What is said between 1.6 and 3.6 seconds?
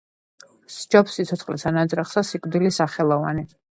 ნაძრახსა სიკვდილი სახელოვანი.